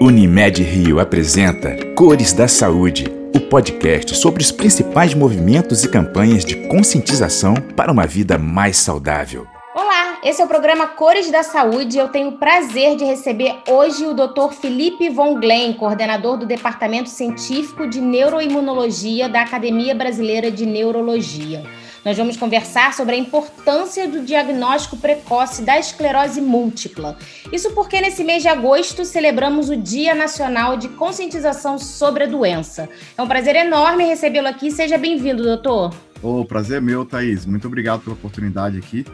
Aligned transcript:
Unimed 0.00 0.62
Rio 0.62 1.00
apresenta 1.00 1.76
Cores 1.96 2.32
da 2.32 2.46
Saúde, 2.46 3.06
o 3.34 3.40
podcast 3.40 4.14
sobre 4.14 4.40
os 4.40 4.52
principais 4.52 5.12
movimentos 5.12 5.82
e 5.82 5.90
campanhas 5.90 6.44
de 6.44 6.68
conscientização 6.68 7.54
para 7.76 7.90
uma 7.90 8.06
vida 8.06 8.38
mais 8.38 8.76
saudável. 8.76 9.44
Olá, 9.74 10.20
esse 10.22 10.40
é 10.40 10.44
o 10.44 10.48
programa 10.48 10.86
Cores 10.86 11.28
da 11.32 11.42
Saúde 11.42 11.96
e 11.96 12.00
eu 12.00 12.10
tenho 12.10 12.28
o 12.28 12.38
prazer 12.38 12.94
de 12.94 13.04
receber 13.04 13.56
hoje 13.68 14.06
o 14.06 14.14
Dr. 14.14 14.52
Felipe 14.52 15.10
Von 15.10 15.40
Glen, 15.40 15.72
coordenador 15.72 16.36
do 16.36 16.46
Departamento 16.46 17.08
Científico 17.08 17.88
de 17.88 18.00
Neuroimunologia 18.00 19.28
da 19.28 19.42
Academia 19.42 19.96
Brasileira 19.96 20.48
de 20.48 20.64
Neurologia. 20.64 21.64
Nós 22.04 22.16
vamos 22.16 22.36
conversar 22.36 22.94
sobre 22.94 23.14
a 23.14 23.18
importância 23.18 24.08
do 24.08 24.22
diagnóstico 24.22 24.96
precoce 24.96 25.62
da 25.62 25.78
esclerose 25.78 26.40
múltipla. 26.40 27.16
Isso 27.52 27.72
porque 27.72 28.00
nesse 28.00 28.24
mês 28.24 28.42
de 28.42 28.48
agosto 28.48 29.04
celebramos 29.04 29.68
o 29.68 29.76
Dia 29.76 30.14
Nacional 30.14 30.76
de 30.76 30.88
Conscientização 30.88 31.78
sobre 31.78 32.24
a 32.24 32.26
Doença. 32.26 32.88
É 33.16 33.22
um 33.22 33.28
prazer 33.28 33.56
enorme 33.56 34.04
recebê-lo 34.04 34.48
aqui. 34.48 34.70
Seja 34.70 34.96
bem-vindo, 34.96 35.42
doutor. 35.42 35.94
O 36.22 36.44
prazer 36.44 36.78
é 36.78 36.80
meu, 36.80 37.04
Thaís. 37.04 37.46
Muito 37.46 37.66
obrigado 37.66 38.02
pela 38.02 38.14
oportunidade 38.14 38.78
aqui 38.78 39.04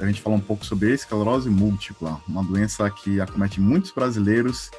a 0.00 0.06
gente 0.06 0.20
falar 0.20 0.36
um 0.36 0.40
pouco 0.40 0.64
sobre 0.66 0.90
a 0.90 0.94
esclerose 0.94 1.48
múltipla, 1.48 2.20
uma 2.28 2.42
doença 2.42 2.90
que 2.90 3.20
acomete 3.20 3.60
muitos 3.60 3.92
brasileiros 3.92 4.70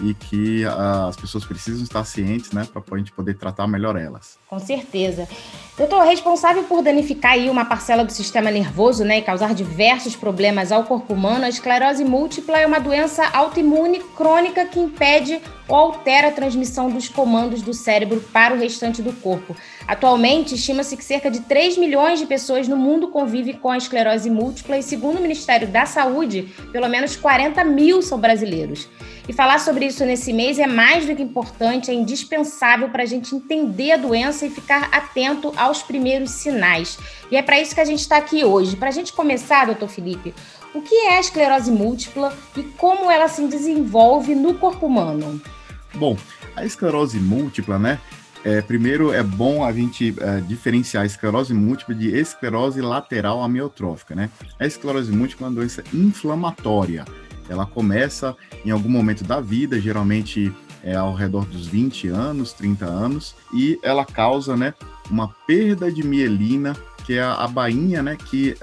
e 0.00 0.14
que 0.14 0.64
uh, 0.64 1.08
as 1.08 1.16
pessoas 1.16 1.44
precisam 1.44 1.82
estar 1.82 2.04
cientes, 2.04 2.52
né, 2.52 2.66
para 2.72 2.82
a 2.90 2.98
gente 2.98 3.12
poder 3.12 3.34
tratar 3.34 3.66
melhor 3.66 3.96
elas. 3.96 4.38
Com 4.48 4.58
certeza. 4.58 5.28
Doutor, 5.76 6.04
responsável 6.04 6.64
por 6.64 6.82
danificar 6.82 7.32
aí 7.32 7.48
uma 7.50 7.64
parcela 7.64 8.04
do 8.04 8.12
sistema 8.12 8.50
nervoso, 8.50 9.04
né, 9.04 9.18
e 9.18 9.22
causar 9.22 9.54
diversos 9.54 10.16
problemas 10.16 10.72
ao 10.72 10.84
corpo 10.84 11.14
humano, 11.14 11.44
a 11.44 11.48
esclerose 11.48 12.04
múltipla 12.04 12.58
é 12.58 12.66
uma 12.66 12.78
doença 12.78 13.26
autoimune 13.32 14.00
crônica 14.16 14.64
que 14.66 14.80
impede 14.80 15.40
ou 15.68 15.76
altera 15.76 16.28
a 16.28 16.32
transmissão 16.32 16.90
dos 16.90 17.08
comandos 17.08 17.62
do 17.62 17.74
cérebro 17.74 18.20
para 18.32 18.54
o 18.54 18.58
restante 18.58 19.02
do 19.02 19.12
corpo. 19.12 19.54
Atualmente, 19.86 20.54
estima-se 20.54 20.96
que 20.96 21.04
cerca 21.04 21.30
de 21.30 21.40
3 21.40 21.76
milhões 21.76 22.18
de 22.18 22.26
pessoas 22.26 22.66
no 22.66 22.76
mundo 22.76 23.08
convivem 23.08 23.54
com 23.54 23.70
a 23.70 23.76
esclerose 23.76 24.30
múltipla 24.30 24.78
e, 24.78 24.82
segundo 24.82 25.18
o 25.18 25.22
Ministério 25.22 25.68
da 25.68 25.86
Saúde, 25.86 26.52
pelo 26.72 26.88
menos 26.88 27.14
40 27.14 27.62
mil 27.64 28.02
são 28.02 28.18
brasileiros. 28.18 28.88
E 29.28 29.32
falar 29.32 29.60
sobre 29.60 29.84
isso 29.84 30.06
nesse 30.06 30.32
mês 30.32 30.58
é 30.58 30.66
mais 30.66 31.04
do 31.04 31.14
que 31.14 31.22
importante, 31.22 31.90
é 31.90 31.94
indispensável 31.94 32.88
para 32.88 33.02
a 33.02 33.06
gente 33.06 33.34
entender 33.34 33.92
a 33.92 33.96
doença 33.98 34.46
e 34.46 34.50
ficar 34.50 34.88
atento 34.90 35.52
aos 35.54 35.82
primeiros 35.82 36.30
sinais. 36.30 36.98
E 37.30 37.36
é 37.36 37.42
para 37.42 37.60
isso 37.60 37.74
que 37.74 37.80
a 37.80 37.84
gente 37.84 38.00
está 38.00 38.16
aqui 38.16 38.42
hoje. 38.42 38.74
Para 38.74 38.88
a 38.88 38.92
gente 38.92 39.12
começar, 39.12 39.66
doutor 39.66 39.88
Felipe, 39.88 40.34
o 40.74 40.80
que 40.80 40.94
é 40.94 41.16
a 41.16 41.20
esclerose 41.20 41.70
múltipla 41.70 42.32
e 42.56 42.62
como 42.62 43.10
ela 43.10 43.28
se 43.28 43.46
desenvolve 43.46 44.34
no 44.34 44.54
corpo 44.54 44.86
humano? 44.86 45.40
Bom, 45.94 46.16
a 46.54 46.64
esclerose 46.64 47.18
múltipla, 47.18 47.78
né? 47.78 47.98
É, 48.44 48.62
primeiro 48.62 49.12
é 49.12 49.22
bom 49.22 49.64
a 49.64 49.72
gente 49.72 50.14
é, 50.20 50.40
diferenciar 50.40 51.02
a 51.02 51.06
esclerose 51.06 51.52
múltipla 51.52 51.94
de 51.94 52.08
esclerose 52.16 52.80
lateral 52.80 53.42
amiotrófica, 53.42 54.14
né? 54.14 54.30
A 54.58 54.66
esclerose 54.66 55.10
múltipla 55.10 55.46
é 55.46 55.50
uma 55.50 55.56
doença 55.56 55.82
inflamatória. 55.92 57.04
Ela 57.48 57.66
começa 57.66 58.36
em 58.64 58.70
algum 58.70 58.88
momento 58.88 59.24
da 59.24 59.40
vida, 59.40 59.80
geralmente 59.80 60.52
é 60.82 60.94
ao 60.94 61.14
redor 61.14 61.44
dos 61.46 61.66
20 61.66 62.08
anos, 62.08 62.52
30 62.52 62.84
anos, 62.84 63.34
e 63.52 63.78
ela 63.82 64.04
causa, 64.04 64.56
né, 64.56 64.74
uma 65.10 65.28
perda 65.46 65.90
de 65.90 66.06
mielina, 66.06 66.76
que 67.04 67.14
é 67.14 67.22
a, 67.22 67.46
bainha, 67.46 68.02
né, 68.02 68.16
que 68.16 68.54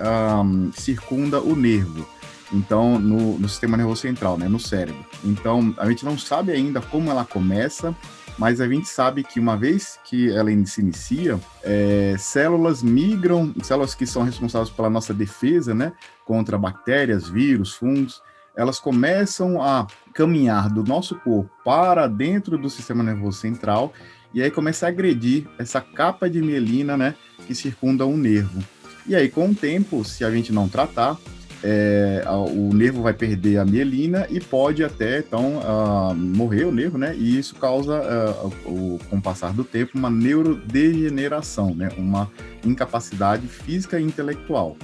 um, 0.43 0.71
circunda 0.71 1.41
o 1.41 1.55
nervo 1.55 2.07
então 2.55 2.97
no, 2.97 3.37
no, 3.37 3.49
sistema 3.49 3.77
nervoso 3.77 4.01
central, 4.01 4.37
né, 4.37 4.47
no 4.47 4.59
cérebro. 4.59 5.05
Então 5.23 5.73
a 5.77 5.89
gente 5.89 6.05
não 6.05 6.17
sabe 6.17 6.51
ainda 6.51 6.81
como 6.81 7.11
ela 7.11 7.25
começa, 7.25 7.95
mas 8.37 8.59
a 8.61 8.67
gente 8.67 8.87
sabe 8.87 9.23
que 9.23 9.39
uma 9.39 9.55
vez 9.55 9.99
que 10.05 10.31
ela 10.31 10.49
se 10.65 10.81
inicia, 10.81 11.39
é, 11.63 12.15
células 12.17 12.81
migram, 12.81 13.53
células 13.61 13.93
que 13.93 14.05
são 14.05 14.23
responsáveis 14.23 14.69
pela 14.69 14.89
nossa 14.89 15.13
defesa, 15.13 15.73
né, 15.73 15.93
contra 16.25 16.57
bactérias, 16.57 17.29
vírus, 17.29 17.73
fungos, 17.73 18.21
elas 18.55 18.79
começam 18.79 19.61
a 19.61 19.85
caminhar 20.13 20.69
do 20.69 20.83
nosso 20.83 21.15
corpo 21.15 21.49
para 21.63 22.07
dentro 22.07 22.57
do 22.57 22.69
sistema 22.69 23.03
nervoso 23.03 23.39
central 23.39 23.93
e 24.33 24.41
aí 24.41 24.51
começa 24.51 24.85
a 24.85 24.89
agredir 24.89 25.47
essa 25.57 25.79
capa 25.79 26.29
de 26.29 26.41
mielina, 26.41 26.97
né, 26.97 27.15
que 27.47 27.55
circunda 27.55 28.05
o 28.05 28.17
nervo. 28.17 28.61
E 29.07 29.15
aí, 29.15 29.29
com 29.29 29.49
o 29.49 29.55
tempo, 29.55 30.03
se 30.03 30.25
a 30.25 30.31
gente 30.31 30.51
não 30.51 30.67
tratar, 30.67 31.17
é, 31.63 32.23
o 32.27 32.73
nervo 32.73 33.01
vai 33.01 33.13
perder 33.13 33.57
a 33.57 33.65
mielina 33.65 34.27
e 34.29 34.39
pode 34.39 34.83
até, 34.83 35.19
então, 35.19 35.59
uh, 35.59 36.13
morrer 36.15 36.65
o 36.65 36.71
nervo, 36.71 36.97
né? 36.97 37.15
E 37.15 37.37
isso 37.37 37.55
causa, 37.55 38.01
uh, 38.01 38.47
o, 38.65 38.99
com 39.09 39.17
o 39.17 39.21
passar 39.21 39.53
do 39.53 39.63
tempo, 39.63 39.97
uma 39.97 40.09
neurodegeneração, 40.09 41.73
né? 41.73 41.89
Uma 41.97 42.29
incapacidade 42.63 43.47
física 43.47 43.99
e 43.99 44.03
intelectual. 44.03 44.77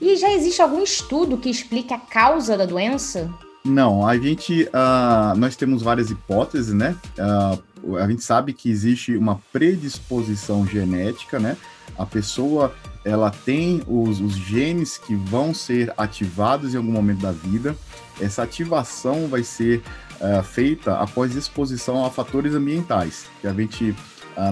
E 0.00 0.16
já 0.16 0.30
existe 0.32 0.62
algum 0.62 0.82
estudo 0.82 1.36
que 1.36 1.50
explique 1.50 1.92
a 1.92 1.98
causa 1.98 2.56
da 2.56 2.66
doença? 2.66 3.28
Não, 3.64 4.06
a 4.06 4.16
gente, 4.16 4.64
uh, 4.64 5.36
nós 5.36 5.56
temos 5.56 5.82
várias 5.82 6.10
hipóteses, 6.10 6.72
né? 6.72 6.96
A 7.18 8.08
gente 8.08 8.22
sabe 8.22 8.52
que 8.52 8.70
existe 8.70 9.16
uma 9.16 9.40
predisposição 9.52 10.66
genética, 10.66 11.38
né? 11.38 11.56
A 11.96 12.06
pessoa, 12.06 12.72
ela 13.08 13.30
tem 13.30 13.82
os, 13.86 14.20
os 14.20 14.34
genes 14.34 14.98
que 14.98 15.14
vão 15.14 15.54
ser 15.54 15.92
ativados 15.96 16.74
em 16.74 16.76
algum 16.76 16.92
momento 16.92 17.20
da 17.20 17.32
vida. 17.32 17.76
Essa 18.20 18.42
ativação 18.42 19.28
vai 19.28 19.42
ser 19.42 19.82
uh, 20.20 20.42
feita 20.42 20.98
após 20.98 21.34
exposição 21.34 22.04
a 22.04 22.10
fatores 22.10 22.54
ambientais, 22.54 23.26
que 23.40 23.46
a 23.46 23.52
gente 23.52 23.94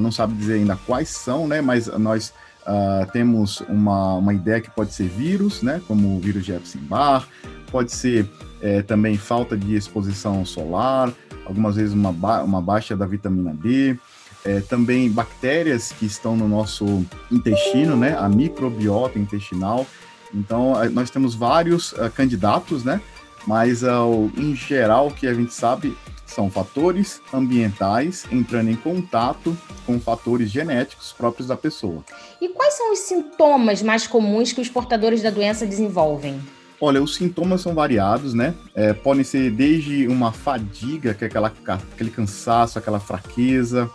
não 0.01 0.11
sabe 0.11 0.35
dizer 0.35 0.55
ainda 0.55 0.75
quais 0.75 1.11
são, 1.11 1.47
né? 1.47 1.61
Mas 1.61 1.87
nós 1.87 2.33
Uh, 2.67 3.09
temos 3.13 3.61
uma, 3.69 4.15
uma 4.15 4.35
ideia 4.35 4.61
que 4.61 4.69
pode 4.69 4.93
ser 4.93 5.07
vírus, 5.07 5.63
né, 5.63 5.81
como 5.87 6.17
o 6.17 6.21
vírus 6.21 6.45
de 6.45 6.53
Epstein-Barr, 6.53 7.25
pode 7.71 7.93
ser 7.93 8.29
é, 8.61 8.83
também 8.83 9.17
falta 9.17 9.57
de 9.57 9.77
exposição 9.77 10.45
solar, 10.45 11.13
algumas 11.45 11.77
vezes 11.77 11.95
uma, 11.95 12.13
ba 12.13 12.43
uma 12.43 12.61
baixa 12.61 12.97
da 12.97 13.07
vitamina 13.07 13.55
D, 13.55 13.97
é, 14.47 14.61
também 14.61 15.11
bactérias 15.11 15.93
que 15.93 16.07
estão 16.07 16.37
no 16.37 16.49
nosso 16.49 17.05
intestino, 17.31 17.97
né, 17.97 18.17
a 18.17 18.29
microbiota 18.29 19.19
intestinal. 19.19 19.85
Então, 20.33 20.75
nós 20.93 21.11
temos 21.11 21.35
vários 21.35 21.93
uh, 21.93 22.11
candidatos, 22.15 22.85
né, 22.85 23.01
mas 23.47 23.83
uh, 23.83 24.31
em 24.37 24.55
geral 24.55 25.09
o 25.09 25.15
que 25.15 25.27
a 25.27 25.35
gente 25.35 25.53
sabe 25.53 25.97
são 26.25 26.51
fatores 26.51 27.21
ambientais 27.33 28.27
entrando 28.31 28.71
em 28.71 28.77
contato 28.77 29.57
com 29.87 29.99
fatores 30.01 30.51
genéticos 30.51 31.13
próprios 31.13 31.49
da 31.49 31.57
pessoa. 31.57 32.05
E 32.41 32.49
quais 32.49 32.75
são 32.75 32.93
os 32.93 32.99
sintomas 33.01 33.83
mais 33.83 34.07
comuns 34.07 34.53
que 34.53 34.61
os 34.61 34.69
portadores 34.69 35.23
da 35.23 35.31
doença 35.31 35.65
desenvolvem? 35.65 36.41
Olha, 36.81 37.03
os 37.03 37.15
sintomas 37.15 37.63
são 37.63 37.75
variados, 37.75 38.35
né? 38.35 38.55
É, 38.75 38.93
podem 38.93 39.25
ser 39.25 39.51
desde 39.51 40.07
uma 40.09 40.31
fadiga, 40.31 41.15
que 41.15 41.25
é 41.25 41.27
aquela, 41.27 41.51
aquele 41.69 42.11
cansaço, 42.11 42.79
aquela 42.79 43.01
fraqueza, 43.01 43.91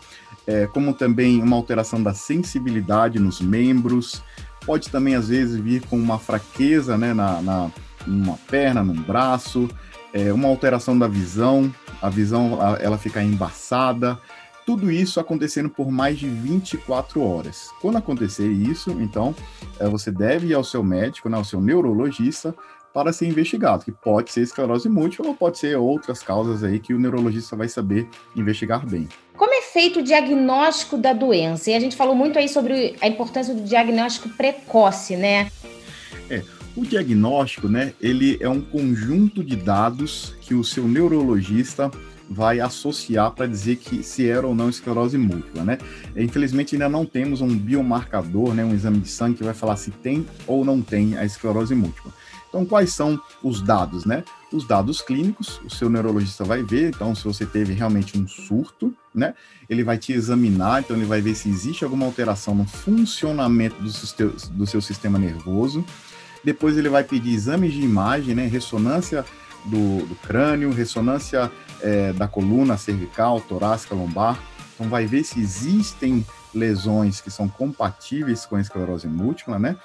é, 0.48 0.68
como 0.68 0.94
também 0.94 1.42
uma 1.42 1.56
alteração 1.56 2.02
da 2.02 2.14
sensibilidade 2.14 3.20
nos 3.20 3.42
membros. 3.42 4.22
Pode 4.66 4.90
também, 4.90 5.16
às 5.16 5.30
vezes, 5.30 5.56
vir 5.56 5.82
com 5.88 5.98
uma 5.98 6.20
fraqueza 6.20 6.98
né, 6.98 7.14
na, 7.14 7.42
na 7.42 7.72
numa 8.06 8.38
perna, 8.50 8.84
num 8.84 9.00
braço, 9.02 9.70
é, 10.14 10.34
uma 10.34 10.48
alteração 10.48 10.98
da 10.98 11.08
visão, 11.08 11.74
a 12.02 12.10
visão 12.10 12.58
ela 12.80 12.98
fica 12.98 13.22
embaçada, 13.24 14.20
tudo 14.66 14.92
isso 14.92 15.20
acontecendo 15.20 15.70
por 15.70 15.92
mais 15.92 16.20
de 16.20 16.28
24 16.28 17.22
horas. 17.22 17.70
Quando 17.82 17.98
acontecer 17.98 18.48
isso, 18.48 18.92
então, 19.00 19.36
é, 19.80 19.88
você 19.88 20.12
deve 20.12 20.48
ir 20.48 20.54
ao 20.54 20.64
seu 20.64 20.84
médico, 20.84 21.30
né, 21.30 21.38
ao 21.38 21.44
seu 21.44 21.60
neurologista, 21.60 22.56
para 22.94 23.14
ser 23.14 23.28
investigado, 23.28 23.86
que 23.86 23.92
pode 23.92 24.32
ser 24.32 24.42
esclerose 24.42 24.90
múltipla 24.90 25.28
ou 25.28 25.36
pode 25.36 25.58
ser 25.58 25.78
outras 25.78 26.22
causas 26.22 26.62
aí 26.62 26.78
que 26.78 26.94
o 26.94 27.00
neurologista 27.00 27.56
vai 27.56 27.70
saber 27.70 28.08
investigar 28.36 28.86
bem. 28.86 29.08
Como 29.42 29.56
é 29.56 29.62
feito 29.64 30.02
o 30.02 30.04
diagnóstico 30.04 30.96
da 30.96 31.14
doença? 31.14 31.72
E 31.72 31.74
a 31.74 31.80
gente 31.80 31.96
falou 31.96 32.14
muito 32.14 32.38
aí 32.38 32.48
sobre 32.48 32.96
a 33.02 33.08
importância 33.08 33.56
do 33.56 33.64
diagnóstico 33.64 34.30
precoce, 34.30 35.18
né? 35.18 35.52
É, 36.30 36.44
o 36.76 36.86
diagnóstico, 36.86 37.68
né, 37.68 37.96
ele 38.00 38.38
é 38.40 38.48
um 38.48 38.62
conjunto 38.62 39.44
de 39.44 39.56
dados 39.56 40.36
que 40.42 40.54
o 40.54 40.64
seu 40.64 40.88
neurologista 40.88 41.90
vai 42.30 42.60
associar 42.60 43.32
para 43.32 43.48
dizer 43.48 43.78
que 43.78 44.04
se 44.04 44.30
era 44.30 44.46
ou 44.46 44.54
não 44.54 44.70
esclerose 44.70 45.18
múltipla, 45.18 45.64
né? 45.64 45.80
Infelizmente 46.16 46.76
ainda 46.76 46.88
não 46.88 47.04
temos 47.04 47.42
um 47.42 47.48
biomarcador, 47.48 48.54
né, 48.54 48.64
um 48.64 48.76
exame 48.76 49.00
de 49.00 49.10
sangue 49.10 49.38
que 49.38 49.44
vai 49.44 49.56
falar 49.56 49.76
se 49.76 49.90
tem 49.90 50.24
ou 50.46 50.64
não 50.64 50.84
tem 50.84 51.18
a 51.18 51.26
esclerose 51.26 51.74
múltipla. 51.74 52.14
Então, 52.52 52.66
quais 52.66 52.92
são 52.92 53.18
os 53.42 53.62
dados, 53.62 54.04
né? 54.04 54.26
Os 54.52 54.68
dados 54.68 55.02
clínicos, 55.02 55.62
o 55.64 55.70
seu 55.70 55.90
neurologista 55.90 56.44
vai 56.44 56.62
ver, 56.62 56.90
então, 56.90 57.16
se 57.16 57.24
você 57.24 57.46
teve 57.46 57.72
realmente 57.72 58.20
um 58.20 58.28
surto, 58.28 58.94
né? 59.16 59.34
Ele 59.70 59.86
vai 59.86 59.98
te 59.98 60.12
examinar, 60.12 60.82
então 60.82 60.98
ele 60.98 61.06
vai 61.06 61.22
ver 61.22 61.34
se 61.34 61.48
existe 61.48 61.86
alguma 61.86 62.06
alteração 62.06 62.54
no 62.54 62.66
funcionamento 62.66 63.82
do, 63.82 63.90
seu, 63.90 64.36
do 64.52 64.68
seu 64.68 64.82
sistema 64.82 65.18
nervoso. 65.18 65.86
Depois 66.44 66.78
ele 66.78 66.90
vai 66.90 67.06
pedir 67.06 67.34
exames 67.34 67.72
de 67.72 67.82
imagem, 67.82 68.36
né? 68.36 68.46
Ressonância 68.48 69.24
do, 69.64 70.06
do 70.06 70.16
crânio, 70.16 70.74
ressonância 70.74 71.50
é, 71.80 72.12
da 72.12 72.28
coluna 72.28 72.76
cervical, 72.76 73.40
torácica, 73.40 73.96
lombar. 73.96 74.38
Então, 74.76 74.90
vai 74.90 75.06
ver 75.06 75.24
se 75.24 75.40
existem 75.40 76.26
lesões 76.54 77.22
que 77.22 77.32
são 77.32 77.48
compatíveis 77.48 78.46
com 78.46 78.56
a 78.56 78.62
esclerose 78.62 79.08
múltipla, 79.08 79.58
né? 79.58 79.76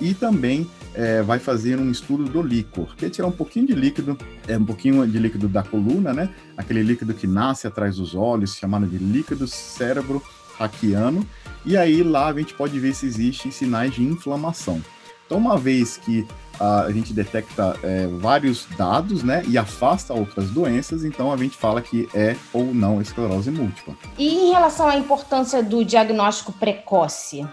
E 0.00 0.14
também 0.14 0.68
é, 0.94 1.22
vai 1.22 1.38
fazer 1.38 1.78
um 1.78 1.90
estudo 1.90 2.24
do 2.24 2.42
líquor, 2.42 2.94
que 2.96 3.06
é 3.06 3.10
tirar 3.10 3.28
um 3.28 3.32
pouquinho 3.32 3.66
de 3.66 3.74
líquido, 3.74 4.18
é, 4.46 4.56
um 4.56 4.64
pouquinho 4.64 5.06
de 5.06 5.18
líquido 5.18 5.48
da 5.48 5.62
coluna, 5.62 6.12
né? 6.12 6.30
Aquele 6.56 6.82
líquido 6.82 7.14
que 7.14 7.26
nasce 7.26 7.66
atrás 7.66 7.96
dos 7.96 8.14
olhos, 8.14 8.54
chamado 8.54 8.86
de 8.86 8.98
líquido 8.98 9.46
cérebro 9.46 10.22
raquiano. 10.58 11.26
E 11.64 11.76
aí 11.76 12.02
lá 12.02 12.28
a 12.28 12.32
gente 12.34 12.54
pode 12.54 12.78
ver 12.78 12.94
se 12.94 13.06
existem 13.06 13.50
sinais 13.50 13.94
de 13.94 14.02
inflamação. 14.02 14.82
Então, 15.26 15.38
uma 15.38 15.56
vez 15.56 15.96
que 15.96 16.26
a 16.60 16.90
gente 16.92 17.14
detecta 17.14 17.74
é, 17.82 18.06
vários 18.06 18.66
dados, 18.76 19.22
né, 19.22 19.42
e 19.48 19.56
afasta 19.56 20.12
outras 20.12 20.50
doenças, 20.50 21.04
então 21.04 21.32
a 21.32 21.36
gente 21.36 21.56
fala 21.56 21.80
que 21.80 22.06
é 22.14 22.36
ou 22.52 22.74
não 22.74 23.00
esclerose 23.00 23.50
múltipla. 23.50 23.94
E 24.18 24.28
em 24.28 24.52
relação 24.52 24.86
à 24.86 24.96
importância 24.96 25.62
do 25.62 25.82
diagnóstico 25.82 26.52
precoce? 26.52 27.46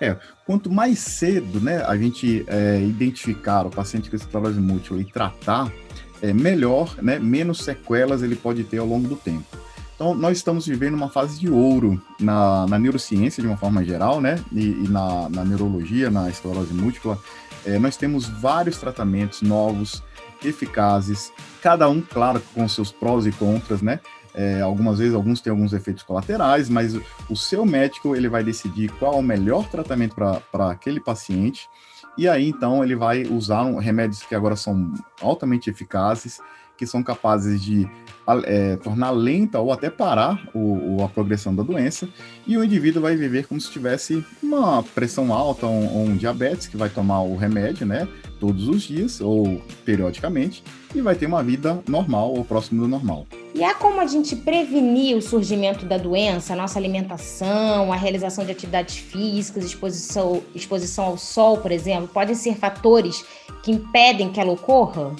É, 0.00 0.16
quanto 0.46 0.70
mais 0.70 1.00
cedo, 1.00 1.60
né, 1.60 1.82
a 1.84 1.96
gente 1.96 2.44
é, 2.46 2.80
identificar 2.80 3.66
o 3.66 3.70
paciente 3.70 4.08
com 4.08 4.14
esclerose 4.14 4.60
múltipla 4.60 5.00
e 5.00 5.04
tratar, 5.04 5.72
é 6.22 6.32
melhor, 6.32 6.94
né, 7.02 7.18
menos 7.18 7.58
sequelas 7.58 8.22
ele 8.22 8.36
pode 8.36 8.62
ter 8.64 8.78
ao 8.78 8.86
longo 8.86 9.08
do 9.08 9.16
tempo. 9.16 9.56
Então, 9.96 10.14
nós 10.14 10.36
estamos 10.36 10.66
vivendo 10.66 10.94
uma 10.94 11.08
fase 11.08 11.40
de 11.40 11.48
ouro 11.48 12.00
na, 12.20 12.66
na 12.66 12.78
neurociência, 12.78 13.42
de 13.42 13.48
uma 13.48 13.56
forma 13.56 13.82
geral, 13.82 14.20
né? 14.20 14.38
E, 14.52 14.60
e 14.60 14.88
na, 14.88 15.26
na, 15.30 15.42
neurologia, 15.42 16.10
na 16.10 16.28
esclerose 16.28 16.74
múltipla. 16.74 17.18
É, 17.66 17.78
nós 17.78 17.96
temos 17.96 18.26
vários 18.26 18.78
tratamentos 18.78 19.42
novos, 19.42 20.02
eficazes, 20.44 21.32
cada 21.60 21.88
um, 21.88 22.00
claro, 22.00 22.40
com 22.54 22.68
seus 22.68 22.92
prós 22.92 23.26
e 23.26 23.32
contras, 23.32 23.82
né? 23.82 24.00
É, 24.32 24.60
algumas 24.60 24.98
vezes, 24.98 25.14
alguns 25.14 25.40
têm 25.40 25.50
alguns 25.50 25.72
efeitos 25.72 26.02
colaterais, 26.02 26.68
mas 26.68 26.94
o 27.28 27.34
seu 27.34 27.64
médico 27.64 28.14
ele 28.14 28.28
vai 28.28 28.44
decidir 28.44 28.90
qual 28.98 29.14
é 29.14 29.16
o 29.16 29.22
melhor 29.22 29.66
tratamento 29.68 30.14
para 30.14 30.70
aquele 30.70 31.00
paciente. 31.00 31.68
E 32.18 32.28
aí, 32.28 32.48
então, 32.48 32.84
ele 32.84 32.94
vai 32.94 33.24
usar 33.24 33.64
um, 33.64 33.78
remédios 33.78 34.22
que 34.22 34.34
agora 34.34 34.54
são 34.54 34.92
altamente 35.20 35.70
eficazes, 35.70 36.38
que 36.76 36.86
são 36.86 37.02
capazes 37.02 37.62
de 37.62 37.88
é, 38.44 38.76
tornar 38.76 39.10
lenta 39.10 39.60
ou 39.60 39.72
até 39.72 39.88
parar 39.88 40.48
o, 40.52 41.02
a 41.04 41.08
progressão 41.08 41.54
da 41.54 41.62
doença, 41.62 42.08
e 42.46 42.56
o 42.56 42.64
indivíduo 42.64 43.02
vai 43.02 43.16
viver 43.16 43.46
como 43.46 43.60
se 43.60 43.70
tivesse 43.70 44.24
uma 44.42 44.82
pressão 44.82 45.32
alta 45.32 45.66
ou, 45.66 45.84
ou 45.94 46.04
um 46.04 46.16
diabetes, 46.16 46.66
que 46.66 46.76
vai 46.76 46.88
tomar 46.88 47.22
o 47.22 47.36
remédio, 47.36 47.86
né, 47.86 48.08
todos 48.40 48.68
os 48.68 48.82
dias 48.82 49.20
ou 49.20 49.62
periodicamente, 49.84 50.62
e 50.94 51.00
vai 51.00 51.14
ter 51.14 51.26
uma 51.26 51.42
vida 51.42 51.82
normal 51.88 52.34
ou 52.34 52.44
próximo 52.44 52.82
do 52.82 52.88
normal. 52.88 53.26
E 53.54 53.62
há 53.62 53.74
como 53.74 54.00
a 54.00 54.06
gente 54.06 54.34
prevenir 54.34 55.16
o 55.16 55.22
surgimento 55.22 55.86
da 55.86 55.96
doença, 55.96 56.52
a 56.52 56.56
nossa 56.56 56.78
alimentação, 56.78 57.92
a 57.92 57.96
realização 57.96 58.44
de 58.44 58.52
atividades 58.52 58.96
físicas, 58.96 59.64
exposição, 59.64 60.42
exposição 60.54 61.04
ao 61.04 61.18
sol, 61.18 61.58
por 61.58 61.70
exemplo, 61.70 62.08
podem 62.08 62.34
ser 62.34 62.56
fatores 62.56 63.24
que 63.62 63.72
impedem 63.72 64.30
que 64.30 64.40
ela 64.40 64.52
ocorra? 64.52 65.14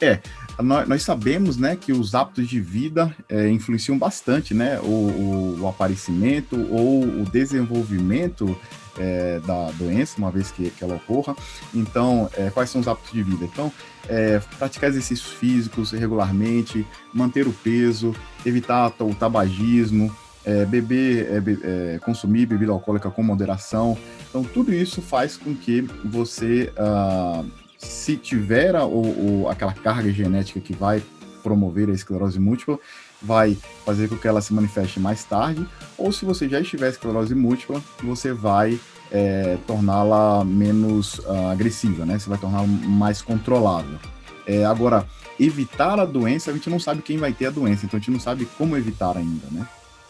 É, 0.00 0.18
nós, 0.60 0.88
nós, 0.88 1.02
sabemos 1.02 1.56
né, 1.56 1.76
que 1.76 1.92
os 1.92 2.14
hábitos 2.14 2.48
de 2.48 2.60
vida 2.60 3.14
é, 3.28 3.48
influenciam 3.48 3.98
bastante 3.98 4.54
né, 4.54 4.78
o, 4.80 5.58
o, 5.60 5.68
aparecimento 5.68 6.56
ou 6.70 7.04
o 7.04 7.24
desenvolvimento 7.30 8.56
é, 8.98 9.40
da 9.46 9.70
doença, 9.72 10.18
uma 10.18 10.30
vez 10.30 10.50
que, 10.50 10.70
que 10.70 10.84
ela 10.84 10.96
ocorra. 10.96 11.34
Então, 11.74 12.28
é, 12.36 12.50
quais 12.50 12.70
são 12.70 12.80
os 12.80 12.88
hábitos 12.88 13.12
de 13.12 13.22
vida? 13.22 13.44
Então, 13.44 13.72
é, 14.08 14.40
praticar 14.58 14.90
exercícios 14.90 15.32
físicos 15.32 15.92
regularmente, 15.92 16.86
manter 17.12 17.46
o 17.46 17.52
peso, 17.52 18.14
evitar 18.44 18.92
o 19.00 19.14
tabagismo, 19.14 20.14
é, 20.44 20.64
beber, 20.64 21.28
é, 21.30 21.94
é, 21.94 21.98
consumir 22.00 22.46
bebida 22.46 22.72
alcoólica 22.72 23.10
com 23.10 23.22
moderação. 23.22 23.96
Então, 24.28 24.42
tudo 24.42 24.72
isso 24.72 25.00
faz 25.00 25.36
com 25.36 25.54
que 25.54 25.82
você 26.04 26.72
uh, 26.76 27.48
se 27.82 28.16
tiver 28.16 28.74
a, 28.74 28.86
o, 28.86 29.48
aquela 29.48 29.72
carga 29.72 30.12
genética 30.12 30.60
que 30.60 30.72
vai 30.72 31.02
promover 31.42 31.88
a 31.88 31.92
esclerose 31.92 32.38
múltipla, 32.38 32.78
vai 33.20 33.56
fazer 33.84 34.08
com 34.08 34.16
que 34.16 34.26
ela 34.26 34.40
se 34.40 34.54
manifeste 34.54 34.98
mais 34.98 35.24
tarde, 35.24 35.66
ou 35.98 36.12
se 36.12 36.24
você 36.24 36.48
já 36.48 36.60
estiver 36.60 36.88
esclerose 36.88 37.34
múltipla, 37.34 37.82
você 38.02 38.32
vai 38.32 38.78
é, 39.10 39.58
torná-la 39.66 40.44
menos 40.44 41.18
uh, 41.20 41.50
agressiva, 41.50 42.06
né? 42.06 42.18
Você 42.18 42.28
vai 42.28 42.38
torná-la 42.38 42.66
mais 42.66 43.20
controlável. 43.20 43.98
É, 44.46 44.64
agora, 44.64 45.06
evitar 45.38 46.00
a 46.00 46.04
doença, 46.04 46.50
a 46.50 46.54
gente 46.54 46.70
não 46.70 46.80
sabe 46.80 47.02
quem 47.02 47.18
vai 47.18 47.32
ter 47.32 47.46
a 47.46 47.50
doença, 47.50 47.84
então 47.84 47.98
a 47.98 48.00
gente 48.00 48.10
não 48.10 48.20
sabe 48.20 48.46
como 48.56 48.76
evitar 48.76 49.16
ainda, 49.16 49.46
né? 49.50 49.68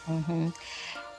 Uhum 0.09 0.53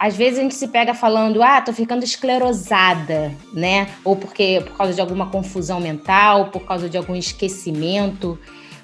às 0.04 0.18
vezes 0.18 0.38
a 0.38 0.42
gente 0.42 0.56
se 0.56 0.68
pega 0.68 0.94
falando, 0.94 1.42
ah, 1.42 1.62
tô 1.62 1.72
ficando 1.72 2.04
esclerosada, 2.04 3.34
né? 3.54 3.88
Ou 4.04 4.18
porque 4.18 4.62
por 4.66 4.76
causa 4.76 4.94
de 4.94 5.00
alguma 5.00 5.28
confusão 5.28 5.80
mental, 5.80 6.48
por 6.48 6.66
causa 6.66 6.90
de 6.90 6.98
algum 6.98 7.16
esquecimento. 7.16 8.38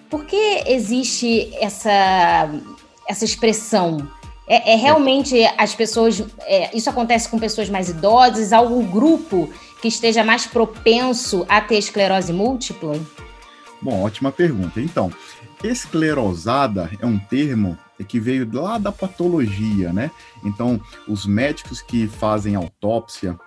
Por 0.10 0.24
que 0.24 0.64
existe 0.66 1.54
essa, 1.60 2.50
essa 3.06 3.26
expressão? 3.26 4.10
É, 4.48 4.72
é 4.72 4.76
realmente 4.78 5.36
as 5.58 5.76
pessoas. 5.76 6.24
É, 6.46 6.74
isso 6.74 6.90
acontece 6.90 7.28
com 7.28 7.38
pessoas 7.38 7.70
mais 7.70 7.90
idosas? 7.90 8.54
Algum 8.54 8.90
grupo 8.90 9.50
que 9.82 9.90
esteja 9.90 10.24
mais 10.24 10.48
propenso 10.48 11.46
a 11.50 11.60
ter 11.60 11.80
esclerose 11.80 12.32
múltipla? 12.32 12.98
Bom, 13.82 14.04
ótima 14.04 14.32
pergunta. 14.32 14.80
Então, 14.80 15.12
esclerosada 15.64 16.90
é 17.00 17.06
um 17.06 17.18
termo 17.18 17.78
que 18.08 18.20
veio 18.20 18.50
lá 18.54 18.78
da 18.78 18.92
patologia, 18.92 19.92
né? 19.92 20.10
Então, 20.44 20.80
os 21.08 21.26
médicos 21.26 21.82
que 21.82 22.08
fazem 22.08 22.56
autópsia 22.56 23.38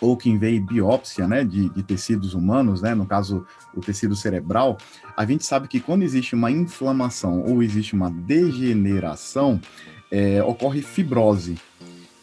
ou 0.00 0.16
que 0.16 0.36
veem 0.36 0.60
biópsia, 0.60 1.28
né, 1.28 1.44
de, 1.44 1.68
de, 1.68 1.82
tecidos 1.82 2.34
humanos, 2.34 2.82
né, 2.82 2.92
no 2.92 3.06
caso 3.06 3.46
o 3.72 3.80
tecido 3.80 4.16
cerebral, 4.16 4.76
a 5.16 5.24
gente 5.24 5.46
sabe 5.46 5.68
que 5.68 5.78
quando 5.78 6.02
existe 6.02 6.34
uma 6.34 6.50
inflamação 6.50 7.44
ou 7.44 7.62
existe 7.62 7.94
uma 7.94 8.10
degeneração, 8.10 9.60
é, 10.10 10.42
ocorre 10.42 10.82
fibrose. 10.82 11.56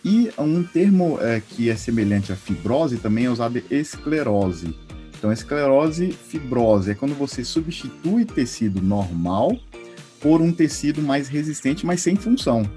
E 0.04 0.30
um 0.38 0.63
termo 0.63 1.18
é, 1.21 1.42
que 1.42 1.69
é 1.69 1.75
semelhante 1.75 2.31
à 2.31 2.36
fibrose 2.36 2.98
também 2.98 3.25
é 3.25 3.30
usado 3.30 3.62
esclerose. 3.69 4.75
Então, 5.19 5.33
esclerose, 5.33 6.13
fibrose 6.13 6.92
é 6.92 6.95
quando 6.95 7.13
você 7.13 7.44
substitui 7.44 8.24
tecido 8.24 8.81
normal 8.81 9.51
por 10.21 10.42
um 10.42 10.51
tecido 10.51 11.01
mais 11.01 11.27
resistente, 11.27 11.86
mas 11.86 12.01
sem 12.01 12.16
função. 12.16 12.69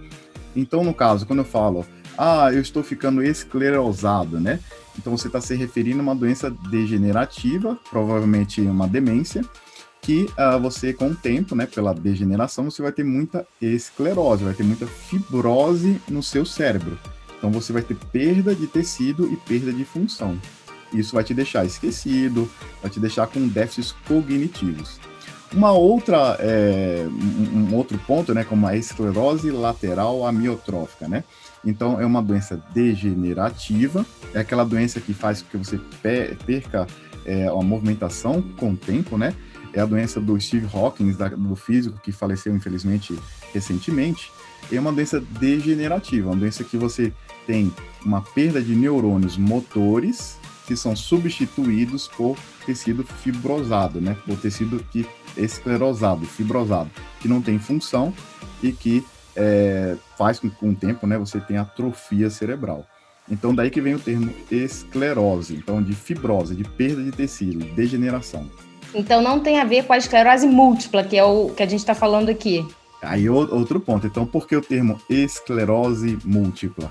Então, 0.54 0.82
no 0.82 0.92
caso, 0.92 1.24
quando 1.24 1.38
eu 1.38 1.44
falo, 1.44 1.86
ah, 2.18 2.52
eu 2.52 2.60
estou 2.60 2.82
ficando 2.82 3.22
esclerosado, 3.22 4.40
né? 4.40 4.58
Então, 4.98 5.16
você 5.16 5.28
está 5.28 5.40
se 5.40 5.54
referindo 5.54 6.00
a 6.00 6.02
uma 6.02 6.16
doença 6.16 6.50
degenerativa, 6.68 7.78
provavelmente 7.88 8.60
uma 8.60 8.88
demência, 8.88 9.42
que 10.00 10.28
uh, 10.36 10.60
você, 10.60 10.92
com 10.92 11.10
o 11.10 11.14
tempo, 11.14 11.54
né, 11.54 11.64
pela 11.64 11.94
degeneração, 11.94 12.68
você 12.68 12.82
vai 12.82 12.90
ter 12.90 13.04
muita 13.04 13.46
esclerose, 13.60 14.42
vai 14.42 14.52
ter 14.52 14.64
muita 14.64 14.84
fibrose 14.86 16.00
no 16.08 16.24
seu 16.24 16.44
cérebro. 16.44 16.98
Então, 17.38 17.52
você 17.52 17.72
vai 17.72 17.82
ter 17.82 17.96
perda 18.12 18.52
de 18.52 18.66
tecido 18.66 19.32
e 19.32 19.36
perda 19.36 19.72
de 19.72 19.84
função. 19.84 20.36
Isso 20.92 21.14
vai 21.14 21.24
te 21.24 21.34
deixar 21.34 21.64
esquecido, 21.64 22.50
vai 22.80 22.90
te 22.90 23.00
deixar 23.00 23.26
com 23.26 23.46
déficits 23.48 23.94
cognitivos. 24.06 25.00
Uma 25.52 25.72
outra, 25.72 26.36
é, 26.40 27.06
um, 27.54 27.74
outro 27.74 27.98
ponto, 27.98 28.32
né, 28.32 28.42
como 28.42 28.66
a 28.66 28.74
esclerose 28.74 29.50
lateral 29.50 30.26
amiotrófica, 30.26 31.06
né? 31.06 31.24
Então, 31.64 32.00
é 32.00 32.06
uma 32.06 32.22
doença 32.22 32.60
degenerativa, 32.72 34.04
é 34.34 34.40
aquela 34.40 34.64
doença 34.64 35.00
que 35.00 35.12
faz 35.12 35.42
com 35.42 35.50
que 35.50 35.56
você 35.58 35.78
perca 36.46 36.86
é, 37.24 37.46
a 37.46 37.62
movimentação 37.62 38.42
com 38.56 38.72
o 38.72 38.76
tempo, 38.76 39.18
né? 39.18 39.34
É 39.74 39.80
a 39.80 39.86
doença 39.86 40.20
do 40.20 40.38
Steve 40.40 40.66
Hawking, 40.72 41.12
da, 41.12 41.28
do 41.28 41.54
físico 41.54 42.00
que 42.02 42.12
faleceu, 42.12 42.54
infelizmente, 42.54 43.16
recentemente. 43.52 44.30
É 44.70 44.80
uma 44.80 44.92
doença 44.92 45.20
degenerativa, 45.20 46.30
uma 46.30 46.36
doença 46.36 46.64
que 46.64 46.76
você 46.76 47.12
tem 47.46 47.72
uma 48.04 48.22
perda 48.22 48.60
de 48.60 48.74
neurônios 48.74 49.36
motores 49.36 50.38
que 50.72 50.76
são 50.76 50.96
substituídos 50.96 52.08
por 52.08 52.34
tecido 52.64 53.04
fibrosado, 53.04 54.00
né? 54.00 54.16
Por 54.24 54.38
tecido 54.38 54.82
que 54.90 55.06
esclerosado, 55.36 56.24
fibrosado, 56.24 56.90
que 57.20 57.28
não 57.28 57.42
tem 57.42 57.58
função 57.58 58.12
e 58.62 58.72
que 58.72 59.04
é, 59.36 59.96
faz 60.16 60.38
com 60.38 60.48
que 60.48 60.56
com 60.56 60.70
o 60.70 60.74
tempo, 60.74 61.06
né, 61.06 61.18
você 61.18 61.38
tenha 61.40 61.60
atrofia 61.60 62.30
cerebral. 62.30 62.86
Então 63.30 63.54
daí 63.54 63.70
que 63.70 63.82
vem 63.82 63.94
o 63.94 63.98
termo 63.98 64.32
esclerose, 64.50 65.54
então 65.54 65.82
de 65.82 65.92
fibrose, 65.92 66.54
de 66.54 66.64
perda 66.64 67.02
de 67.02 67.12
tecido, 67.12 67.58
degeneração. 67.74 68.48
Então 68.94 69.20
não 69.20 69.40
tem 69.40 69.60
a 69.60 69.64
ver 69.64 69.84
com 69.84 69.92
a 69.92 69.98
esclerose 69.98 70.46
múltipla, 70.46 71.04
que 71.04 71.18
é 71.18 71.24
o 71.24 71.50
que 71.50 71.62
a 71.62 71.66
gente 71.66 71.80
está 71.80 71.94
falando 71.94 72.30
aqui. 72.30 72.66
Aí 73.02 73.28
outro 73.28 73.78
ponto. 73.78 74.06
Então 74.06 74.24
por 74.24 74.46
que 74.46 74.56
o 74.56 74.62
termo 74.62 74.98
esclerose 75.10 76.18
múltipla? 76.24 76.90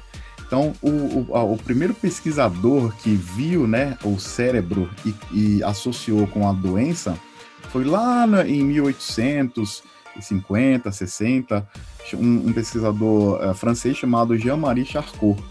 Então, 0.52 0.74
o, 0.82 0.90
o, 0.90 1.54
o, 1.54 1.58
primeiro 1.58 1.94
pesquisador 1.94 2.94
que 2.98 3.16
viu 3.16 3.66
né, 3.66 3.98
o 4.04 4.20
cérebro 4.20 4.90
e, 5.06 5.16
e 5.32 5.64
associou 5.64 6.28
com 6.28 6.46
a 6.46 6.52
doença 6.52 7.18
foi 7.70 7.86
lá 7.86 8.28
em 8.46 8.62
1800, 8.62 9.82
50, 10.20 10.92
60, 10.92 11.66
um, 12.16 12.50
um 12.50 12.52
pesquisador 12.52 13.42
uh, 13.42 13.54
francês 13.54 13.96
chamado 13.96 14.38
Jean-Marie 14.38 14.84
Charcot. 14.84 15.42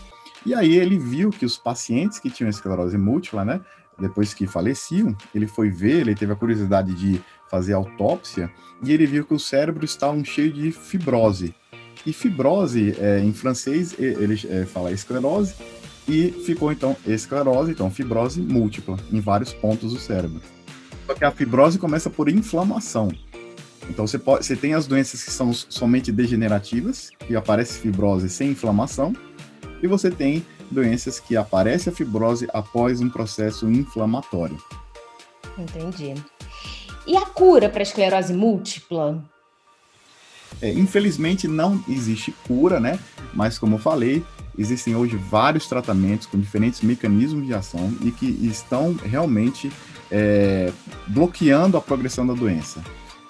E 0.45 0.55
aí 0.55 0.77
ele 0.77 0.99
viu 0.99 1.31
que 1.31 1.47
os 1.47 1.57
pacientes 1.57 2.19
que 2.19 2.29
tinham 2.29 2.51
esclerose 2.51 2.99
múltipla, 2.99 3.43
né, 3.43 3.63
depois 3.99 4.35
que 4.35 4.47
faleciam, 4.47 5.17
ele 5.35 5.47
foi 5.47 5.71
ver, 5.71 6.01
ele 6.01 6.15
teve 6.15 6.35
a 6.35 6.37
curiosidade 6.37 6.93
de 6.93 7.23
fazer 7.51 7.73
autópsia, 7.73 8.53
e 8.85 8.93
ele 8.93 9.07
viu 9.07 9.25
que 9.25 9.33
o 9.33 9.41
cérebro 9.41 9.83
estava 9.83 10.23
cheio 10.25 10.53
de 10.53 10.71
fibrose. 10.71 11.55
E 12.07 12.13
fibrose, 12.13 12.95
é, 12.99 13.21
em 13.21 13.33
francês, 13.33 13.95
ele 13.99 14.41
é, 14.49 14.65
fala 14.65 14.91
esclerose, 14.91 15.55
e 16.09 16.31
ficou 16.45 16.73
então 16.73 16.97
esclerose, 17.07 17.71
então 17.71 17.91
fibrose 17.91 18.41
múltipla, 18.41 18.97
em 19.13 19.21
vários 19.21 19.53
pontos 19.53 19.93
do 19.93 19.99
cérebro. 19.99 20.41
Só 21.07 21.15
que 21.15 21.25
a 21.25 21.31
fibrose 21.31 21.79
começa 21.79 22.09
por 22.11 22.29
inflamação. 22.29 23.11
Então 23.89 24.07
você, 24.07 24.19
pode, 24.19 24.45
você 24.45 24.57
tem 24.57 24.75
as 24.75 24.87
doenças 24.87 25.23
que 25.23 25.31
são 25.31 25.53
somente 25.53 26.11
degenerativas, 26.11 27.11
que 27.27 27.37
aparece 27.37 27.81
fibrose 27.81 28.29
sem 28.29 28.51
inflamação, 28.51 29.13
e 29.83 29.87
você 29.87 30.11
tem 30.11 30.45
doenças 30.71 31.19
que 31.19 31.37
aparece 31.37 31.89
a 31.89 31.93
fibrose 31.93 32.49
após 32.53 33.01
um 33.01 33.09
processo 33.09 33.69
inflamatório. 33.69 34.59
Entendi. 35.59 36.15
E 37.07 37.17
a 37.17 37.27
cura 37.27 37.69
para 37.69 37.83
esclerose 37.83 38.33
múltipla? 38.33 39.23
É, 40.63 40.71
infelizmente 40.73 41.49
não 41.49 41.83
existe 41.89 42.33
cura, 42.47 42.79
né? 42.79 42.99
Mas 43.35 43.59
como 43.59 43.77
eu 43.77 43.79
falei, 43.79 44.25
existem 44.59 44.95
hoje 44.95 45.17
vários 45.17 45.67
tratamentos 45.67 46.27
com 46.27 46.39
diferentes 46.39 46.83
mecanismos 46.83 47.47
de 47.47 47.55
ação 47.55 47.93
e 48.03 48.11
que 48.11 48.27
estão 48.27 48.95
realmente 48.95 49.73
é, 50.11 50.73
bloqueando 51.07 51.77
a 51.77 51.81
progressão 51.81 52.27
da 52.27 52.35
doença. 52.35 52.83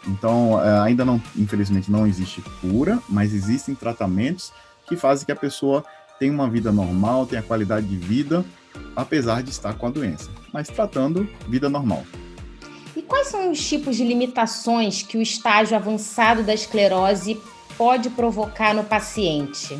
Então, 0.06 0.60
é, 0.62 0.80
ainda 0.80 1.04
não, 1.04 1.22
infelizmente, 1.36 1.90
não 1.90 2.06
existe 2.06 2.42
cura, 2.60 2.98
mas 3.08 3.34
existem 3.34 3.74
tratamentos 3.74 4.52
que 4.88 4.96
fazem 4.96 5.26
que 5.26 5.32
a 5.32 5.36
pessoa 5.36 5.84
tenha 6.18 6.32
uma 6.32 6.48
vida 6.48 6.72
normal, 6.72 7.26
tenha 7.26 7.42
qualidade 7.42 7.86
de 7.86 7.96
vida, 7.96 8.44
apesar 8.96 9.42
de 9.42 9.50
estar 9.50 9.74
com 9.74 9.86
a 9.86 9.90
doença, 9.90 10.30
mas 10.52 10.68
tratando 10.68 11.28
vida 11.48 11.68
normal. 11.68 12.04
Quais 13.10 13.26
são 13.26 13.50
os 13.50 13.68
tipos 13.68 13.96
de 13.96 14.04
limitações 14.04 15.02
que 15.02 15.18
o 15.18 15.20
estágio 15.20 15.76
avançado 15.76 16.44
da 16.44 16.54
esclerose 16.54 17.42
pode 17.76 18.08
provocar 18.08 18.72
no 18.72 18.84
paciente? 18.84 19.76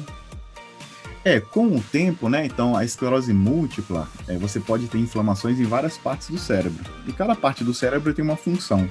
É, 1.24 1.38
com 1.38 1.68
o 1.68 1.80
tempo, 1.80 2.28
né? 2.28 2.44
Então, 2.44 2.76
a 2.76 2.84
esclerose 2.84 3.32
múltipla, 3.32 4.08
é, 4.26 4.36
você 4.36 4.58
pode 4.58 4.88
ter 4.88 4.98
inflamações 4.98 5.60
em 5.60 5.64
várias 5.64 5.96
partes 5.96 6.28
do 6.28 6.38
cérebro. 6.38 6.84
E 7.06 7.12
cada 7.12 7.36
parte 7.36 7.62
do 7.62 7.72
cérebro 7.72 8.12
tem 8.12 8.24
uma 8.24 8.36
função. 8.36 8.90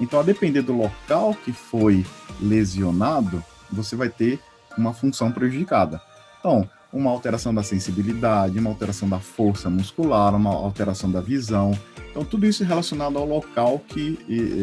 Então, 0.00 0.20
a 0.20 0.22
depender 0.22 0.62
do 0.62 0.72
local 0.72 1.34
que 1.44 1.52
foi 1.52 2.06
lesionado, 2.40 3.42
você 3.72 3.96
vai 3.96 4.08
ter 4.08 4.38
uma 4.78 4.94
função 4.94 5.32
prejudicada. 5.32 6.00
Então, 6.38 6.68
uma 6.92 7.10
alteração 7.10 7.52
da 7.52 7.64
sensibilidade, 7.64 8.56
uma 8.56 8.70
alteração 8.70 9.08
da 9.08 9.18
força 9.18 9.68
muscular, 9.68 10.32
uma 10.32 10.50
alteração 10.50 11.10
da 11.10 11.20
visão. 11.20 11.76
Então, 12.10 12.24
tudo 12.24 12.46
isso 12.46 12.62
é 12.62 12.66
relacionado 12.66 13.16
ao 13.16 13.26
local 13.26 13.78
que 13.88 14.18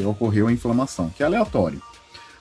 ocorreu 0.06 0.48
a 0.48 0.52
inflamação, 0.52 1.10
que 1.10 1.24
é 1.24 1.26
aleatório. 1.26 1.82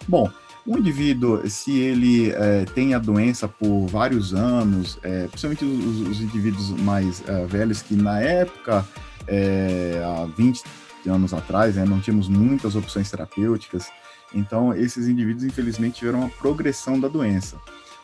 Bom, 0.08 0.30
um 0.66 0.78
indivíduo, 0.78 1.48
se 1.48 1.78
ele 1.78 2.30
é, 2.32 2.64
tem 2.64 2.92
a 2.92 2.98
doença 2.98 3.46
por 3.46 3.86
vários 3.86 4.34
anos, 4.34 4.98
é, 5.02 5.28
principalmente 5.28 5.64
os, 5.64 6.08
os, 6.08 6.20
indivíduos 6.20 6.70
mais 6.70 7.22
é, 7.28 7.46
velhos, 7.46 7.82
que 7.82 7.94
na 7.94 8.20
época, 8.20 8.84
é, 9.28 10.02
há 10.04 10.26
20 10.36 10.64
anos 11.06 11.32
atrás, 11.32 11.76
né, 11.76 11.84
não 11.84 12.00
tínhamos 12.00 12.28
muitas 12.28 12.74
opções 12.74 13.08
terapêuticas, 13.08 13.88
então 14.34 14.74
esses 14.74 15.06
indivíduos, 15.06 15.44
infelizmente, 15.44 16.00
tiveram 16.00 16.18
uma 16.18 16.30
progressão 16.30 16.98
da 16.98 17.06
doença 17.06 17.56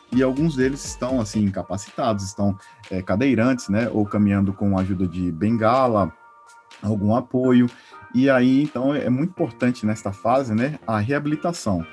e 0.09 0.23
alguns 0.23 0.55
deles 0.55 0.85
estão 0.85 1.19
assim 1.19 1.43
incapacitados, 1.43 2.23
estão 2.23 2.57
é, 2.89 3.01
cadeirantes, 3.01 3.67
né, 3.67 3.89
ou 3.91 4.05
caminhando 4.05 4.53
com 4.53 4.77
a 4.77 4.81
ajuda 4.81 5.05
de 5.05 5.31
bengala, 5.31 6.13
algum 6.83 7.15
apoio. 7.15 7.69
E 8.13 8.29
aí, 8.29 8.63
então, 8.63 8.93
é 8.93 9.09
muito 9.09 9.31
importante 9.31 9.85
nesta 9.85 10.11
fase, 10.11 10.53
né, 10.53 10.77
a 10.85 10.99
reabilitação. 10.99 11.85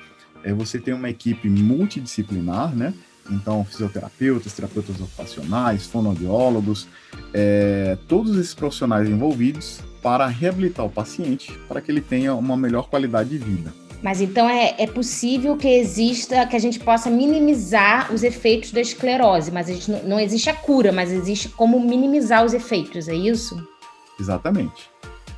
É 0.43 0.53
você 0.53 0.79
tem 0.79 0.93
uma 0.93 1.09
equipe 1.09 1.49
multidisciplinar, 1.49 2.75
né? 2.75 2.93
Então, 3.29 3.63
fisioterapeutas, 3.63 4.53
terapeutas 4.53 4.99
ocupacionais, 4.99 5.85
fonoaudiólogos, 5.85 6.87
é, 7.33 7.97
todos 8.07 8.37
esses 8.37 8.53
profissionais 8.53 9.07
envolvidos 9.07 9.79
para 10.01 10.25
reabilitar 10.27 10.85
o 10.85 10.89
paciente 10.89 11.57
para 11.67 11.79
que 11.79 11.91
ele 11.91 12.01
tenha 12.01 12.33
uma 12.33 12.57
melhor 12.57 12.89
qualidade 12.89 13.29
de 13.29 13.37
vida. 13.37 13.73
Mas 14.01 14.19
então 14.19 14.49
é, 14.49 14.75
é 14.79 14.87
possível 14.87 15.55
que 15.55 15.67
exista, 15.67 16.45
que 16.47 16.55
a 16.55 16.59
gente 16.59 16.79
possa 16.79 17.09
minimizar 17.09 18.11
os 18.11 18.23
efeitos 18.23 18.71
da 18.71 18.81
esclerose, 18.81 19.51
mas 19.51 19.69
a 19.69 19.73
gente 19.73 19.91
não, 19.91 20.03
não 20.03 20.19
existe 20.19 20.49
a 20.49 20.55
cura, 20.55 20.91
mas 20.91 21.11
existe 21.11 21.49
como 21.49 21.79
minimizar 21.79 22.43
os 22.43 22.53
efeitos, 22.53 23.07
é 23.07 23.13
isso? 23.13 23.55
Exatamente. 24.19 24.89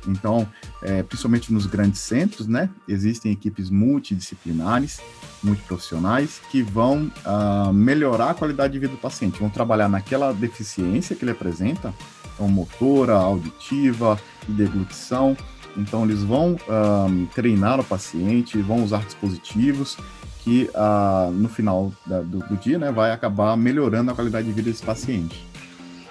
Então, 0.06 0.46
é, 0.82 1.02
principalmente 1.02 1.50
nos 1.52 1.64
grandes 1.64 2.00
centros, 2.00 2.46
né, 2.46 2.68
existem 2.86 3.32
equipes 3.32 3.70
multidisciplinares, 3.70 5.00
multiprofissionais, 5.42 6.42
que 6.50 6.62
vão 6.62 7.10
uh, 7.24 7.72
melhorar 7.72 8.30
a 8.30 8.34
qualidade 8.34 8.74
de 8.74 8.78
vida 8.78 8.92
do 8.92 8.98
paciente, 8.98 9.40
vão 9.40 9.48
trabalhar 9.48 9.88
naquela 9.88 10.32
deficiência 10.32 11.16
que 11.16 11.24
ele 11.24 11.30
apresenta, 11.30 11.94
então 12.34 12.46
motora, 12.48 13.14
auditiva, 13.14 14.20
de 14.46 14.52
deglutição, 14.52 15.34
então, 15.76 16.04
eles 16.04 16.22
vão 16.22 16.56
um, 16.68 17.26
treinar 17.26 17.80
o 17.80 17.84
paciente, 17.84 18.58
vão 18.58 18.84
usar 18.84 19.04
dispositivos 19.04 19.96
que 20.42 20.70
uh, 20.74 21.30
no 21.32 21.48
final 21.48 21.92
da, 22.06 22.20
do, 22.20 22.38
do, 22.40 22.56
dia 22.56 22.78
né, 22.78 22.92
vai 22.92 23.10
acabar 23.10 23.56
melhorando 23.56 24.10
a 24.10 24.14
qualidade 24.14 24.46
de 24.46 24.52
vida 24.52 24.70
desse 24.70 24.82
paciente. 24.82 25.44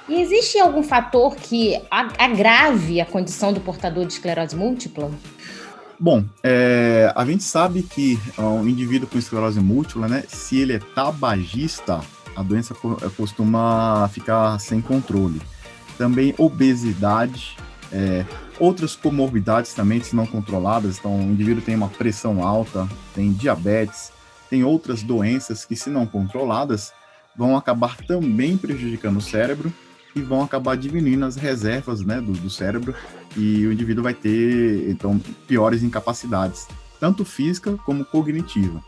E 0.07 0.22
existe 0.22 0.60
algum 0.60 0.83
fator 0.83 1.36
que 1.36 1.81
agrave 1.89 3.00
a 3.00 3.05
condição 3.05 3.53
do 3.53 3.62
portador 3.62 4.05
de 4.05 4.13
esclerose 4.13 4.55
múltipla? 4.55 5.10
Bom, 5.98 6.25
é, 6.43 7.12
a 7.15 7.24
gente 7.25 7.43
sabe 7.43 7.83
que 7.83 8.19
um 8.38 8.67
indivíduo 8.67 9.07
com 9.07 9.17
esclerose 9.17 9.62
múltipla, 9.62 10.07
né, 10.10 10.24
se 10.27 10.60
ele 10.60 10.74
é 10.74 10.79
tabagista, 10.79 12.01
a 12.36 12.43
doença 12.43 12.75
costuma 13.15 14.10
ficar 14.10 14.60
sem 14.60 14.81
controle. 14.81 15.41
Também 15.98 16.33
obesidade, 16.38 17.55
é, 17.89 18.25
outras 18.60 18.98
comorbidades 18.98 19.74
também, 19.74 20.01
se 20.01 20.15
não 20.15 20.25
controladas, 20.25 20.98
então 20.98 21.17
o 21.17 21.22
indivíduo 21.22 21.63
tem 21.63 21.75
uma 21.75 21.88
pressão 21.88 22.45
alta, 22.45 22.89
tem 23.15 23.31
diabetes, 23.31 24.12
tem 24.50 24.65
outras 24.65 25.01
doenças 25.01 25.63
que, 25.63 25.77
se 25.77 25.89
não 25.89 26.05
controladas, 26.05 26.91
vão 27.38 27.55
acabar 27.55 27.95
também 27.98 28.57
prejudicando 28.57 29.17
o 29.17 29.22
cérebro 29.22 29.74
e 30.15 30.22
vão 30.22 30.41
acabar 30.41 30.77
diminuindo 30.77 31.25
as 31.25 31.36
reservas 31.36 32.01
né, 32.01 32.22
do, 32.22 32.34
do 32.34 32.50
cérebro 32.50 32.93
e 33.36 33.65
o 33.65 33.72
indivíduo 33.72 34.03
vai 34.03 34.13
ter, 34.13 34.89
então, 34.89 35.20
piores 35.48 35.84
incapacidades, 35.84 36.67
tanto 37.00 37.25
física 37.25 37.77
como 37.86 38.05
cognitiva. 38.05 38.84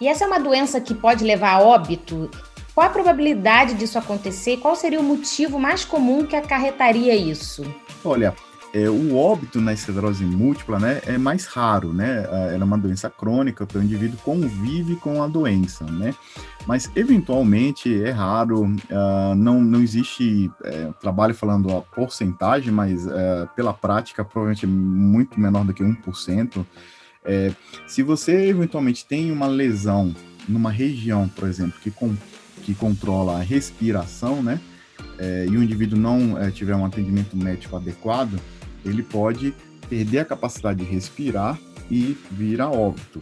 E 0.00 0.06
essa 0.06 0.24
é 0.24 0.26
uma 0.26 0.38
doença 0.38 0.80
que 0.80 0.94
pode 0.94 1.24
levar 1.24 1.52
a 1.52 1.60
óbito? 1.60 2.30
Qual 2.74 2.86
a 2.86 2.90
probabilidade 2.90 3.74
disso 3.74 3.98
acontecer? 3.98 4.58
Qual 4.58 4.76
seria 4.76 5.00
o 5.00 5.02
motivo 5.02 5.58
mais 5.58 5.84
comum 5.84 6.24
que 6.24 6.36
acarretaria 6.36 7.16
isso? 7.16 7.64
Olha, 8.04 8.34
é, 8.72 8.88
o 8.88 9.16
óbito 9.16 9.60
na 9.60 9.72
esclerose 9.72 10.24
múltipla 10.24 10.78
né, 10.78 11.00
é 11.06 11.16
mais 11.16 11.46
raro, 11.46 11.92
né? 11.92 12.24
Ela 12.24 12.62
é 12.62 12.64
uma 12.64 12.76
doença 12.76 13.08
crônica, 13.08 13.66
o 13.74 13.82
indivíduo 13.82 14.18
convive 14.18 14.96
com 14.96 15.22
a 15.22 15.26
doença, 15.26 15.84
né? 15.84 16.14
Mas 16.66 16.90
eventualmente 16.94 18.02
é 18.02 18.10
raro, 18.10 18.64
uh, 18.64 19.34
não, 19.34 19.62
não 19.62 19.80
existe 19.80 20.50
é, 20.62 20.90
trabalho 21.00 21.34
falando 21.34 21.74
a 21.74 21.80
porcentagem, 21.80 22.70
mas 22.70 23.06
uh, 23.06 23.48
pela 23.56 23.72
prática 23.72 24.22
provavelmente 24.22 24.66
muito 24.66 25.40
menor 25.40 25.64
do 25.64 25.72
que 25.72 25.82
1%. 25.82 26.66
É, 27.24 27.52
se 27.86 28.02
você 28.02 28.48
eventualmente 28.48 29.04
tem 29.04 29.32
uma 29.32 29.46
lesão 29.46 30.14
numa 30.48 30.70
região, 30.70 31.28
por 31.28 31.48
exemplo, 31.48 31.78
que, 31.80 31.90
com, 31.90 32.14
que 32.62 32.74
controla 32.74 33.38
a 33.38 33.42
respiração, 33.42 34.42
né? 34.42 34.60
É, 35.18 35.46
e 35.48 35.56
o 35.56 35.62
indivíduo 35.62 35.98
não 35.98 36.38
é, 36.38 36.50
tiver 36.50 36.74
um 36.74 36.84
atendimento 36.84 37.36
médico 37.36 37.76
adequado, 37.76 38.38
ele 38.84 39.02
pode 39.02 39.54
perder 39.88 40.20
a 40.20 40.24
capacidade 40.24 40.84
de 40.84 40.90
respirar 40.90 41.58
e 41.90 42.16
vir 42.30 42.60
a 42.60 42.70
óbito. 42.70 43.20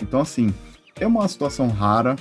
Então, 0.00 0.20
assim, 0.20 0.52
é 0.96 1.06
uma 1.06 1.26
situação 1.28 1.68
rara, 1.68 2.16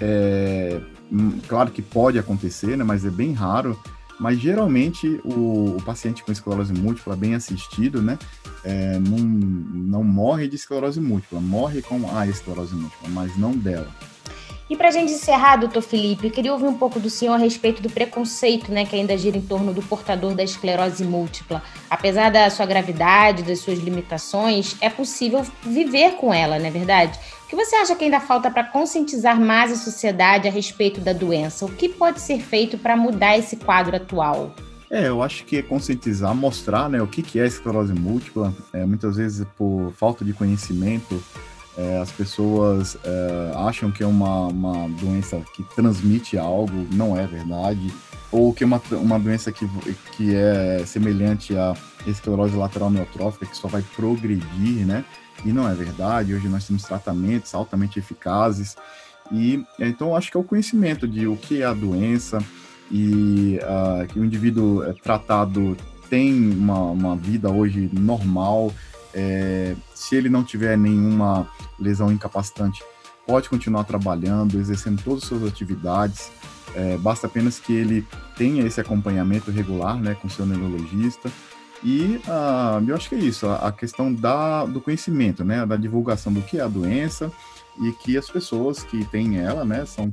é, 0.00 0.80
hum, 1.10 1.38
claro 1.48 1.70
que 1.70 1.82
pode 1.82 2.18
acontecer, 2.18 2.76
né, 2.76 2.84
mas 2.84 3.04
é 3.04 3.10
bem 3.10 3.32
raro. 3.32 3.78
Mas 4.18 4.38
geralmente 4.38 5.18
o, 5.24 5.76
o 5.78 5.82
paciente 5.82 6.22
com 6.22 6.30
esclerose 6.30 6.74
múltipla, 6.74 7.16
bem 7.16 7.34
assistido, 7.34 8.02
né, 8.02 8.18
é, 8.62 8.98
não, 8.98 9.16
não 9.18 10.04
morre 10.04 10.46
de 10.46 10.56
esclerose 10.56 11.00
múltipla, 11.00 11.40
morre 11.40 11.80
com 11.80 12.14
a 12.14 12.26
esclerose 12.26 12.74
múltipla, 12.74 13.08
mas 13.08 13.36
não 13.38 13.52
dela. 13.52 13.88
E 14.70 14.76
para 14.76 14.86
a 14.86 14.92
gente 14.92 15.12
encerrar, 15.12 15.56
doutor 15.56 15.82
Felipe, 15.82 16.28
eu 16.28 16.30
queria 16.30 16.52
ouvir 16.52 16.66
um 16.66 16.78
pouco 16.78 17.00
do 17.00 17.10
senhor 17.10 17.34
a 17.34 17.38
respeito 17.38 17.82
do 17.82 17.90
preconceito 17.90 18.70
né, 18.70 18.86
que 18.86 18.94
ainda 18.94 19.18
gira 19.18 19.36
em 19.36 19.42
torno 19.42 19.74
do 19.74 19.82
portador 19.82 20.32
da 20.32 20.44
esclerose 20.44 21.04
múltipla. 21.04 21.60
Apesar 21.90 22.30
da 22.30 22.48
sua 22.50 22.66
gravidade, 22.66 23.42
das 23.42 23.58
suas 23.58 23.80
limitações, 23.80 24.76
é 24.80 24.88
possível 24.88 25.44
viver 25.64 26.12
com 26.12 26.32
ela, 26.32 26.56
não 26.58 26.66
é 26.66 26.70
verdade? 26.70 27.18
que 27.50 27.56
você 27.56 27.74
acha 27.74 27.96
que 27.96 28.04
ainda 28.04 28.20
falta 28.20 28.48
para 28.48 28.62
conscientizar 28.62 29.40
mais 29.40 29.72
a 29.72 29.74
sociedade 29.74 30.46
a 30.46 30.52
respeito 30.52 31.00
da 31.00 31.12
doença? 31.12 31.64
O 31.64 31.68
que 31.68 31.88
pode 31.88 32.20
ser 32.20 32.38
feito 32.38 32.78
para 32.78 32.96
mudar 32.96 33.36
esse 33.36 33.56
quadro 33.56 33.96
atual? 33.96 34.54
É, 34.88 35.08
eu 35.08 35.20
acho 35.20 35.44
que 35.44 35.56
é 35.56 35.62
conscientizar, 35.62 36.32
mostrar 36.32 36.88
né, 36.88 37.02
o 37.02 37.08
que, 37.08 37.22
que 37.22 37.40
é 37.40 37.46
esclerose 37.46 37.92
múltipla. 37.92 38.54
É, 38.72 38.86
muitas 38.86 39.16
vezes, 39.16 39.44
por 39.58 39.92
falta 39.96 40.24
de 40.24 40.32
conhecimento, 40.32 41.20
é, 41.80 41.98
as 41.98 42.12
pessoas 42.12 42.98
é, 43.02 43.52
acham 43.56 43.90
que 43.90 44.02
é 44.02 44.06
uma, 44.06 44.48
uma 44.48 44.88
doença 44.88 45.40
que 45.54 45.62
transmite 45.74 46.36
algo, 46.36 46.86
não 46.92 47.18
é 47.18 47.26
verdade. 47.26 47.92
Ou 48.30 48.52
que 48.52 48.62
é 48.62 48.66
uma, 48.66 48.80
uma 48.92 49.18
doença 49.18 49.50
que, 49.50 49.66
que 50.16 50.34
é 50.34 50.84
semelhante 50.86 51.56
à 51.56 51.74
esclerose 52.06 52.54
lateral 52.54 52.88
amiotrófica, 52.88 53.46
que 53.46 53.56
só 53.56 53.66
vai 53.66 53.82
progredir, 53.96 54.86
né? 54.86 55.04
E 55.44 55.52
não 55.52 55.68
é 55.68 55.74
verdade. 55.74 56.34
Hoje 56.34 56.48
nós 56.48 56.66
temos 56.66 56.82
tratamentos 56.82 57.54
altamente 57.54 57.98
eficazes. 57.98 58.76
E 59.32 59.64
então 59.78 60.14
acho 60.14 60.30
que 60.30 60.36
é 60.36 60.40
o 60.40 60.44
conhecimento 60.44 61.08
de 61.08 61.26
o 61.26 61.36
que 61.36 61.62
é 61.62 61.64
a 61.64 61.72
doença 61.72 62.38
e 62.90 63.58
uh, 63.62 64.06
que 64.06 64.18
o 64.18 64.24
indivíduo 64.24 64.82
é 64.82 64.92
tratado 64.92 65.76
tem 66.10 66.50
uma, 66.52 66.82
uma 66.90 67.16
vida 67.16 67.48
hoje 67.48 67.88
normal. 67.92 68.72
É, 69.14 69.74
se 69.94 70.16
ele 70.16 70.28
não 70.28 70.44
tiver 70.44 70.76
nenhuma 70.76 71.48
lesão 71.78 72.10
incapacitante, 72.12 72.82
pode 73.26 73.48
continuar 73.48 73.84
trabalhando, 73.84 74.58
exercendo 74.58 75.02
todas 75.02 75.22
as 75.22 75.28
suas 75.28 75.44
atividades. 75.44 76.30
É, 76.74 76.96
basta 76.98 77.26
apenas 77.26 77.58
que 77.58 77.72
ele 77.72 78.06
tenha 78.36 78.64
esse 78.64 78.80
acompanhamento 78.80 79.50
regular 79.50 79.96
né, 79.96 80.14
com 80.14 80.28
seu 80.28 80.46
neurologista 80.46 81.30
e 81.82 82.20
uh, 82.26 82.84
eu 82.86 82.94
acho 82.94 83.08
que 83.08 83.14
é 83.14 83.18
isso, 83.18 83.46
a, 83.46 83.68
a 83.68 83.72
questão 83.72 84.12
da, 84.12 84.66
do 84.66 84.80
conhecimento, 84.80 85.44
né, 85.44 85.64
da 85.64 85.76
divulgação 85.76 86.32
do 86.32 86.42
que 86.42 86.58
é 86.58 86.62
a 86.62 86.68
doença 86.68 87.32
e 87.80 87.90
que 87.92 88.18
as 88.18 88.28
pessoas 88.28 88.82
que 88.82 89.04
têm 89.06 89.38
ela, 89.38 89.64
né, 89.64 89.86
são 89.86 90.12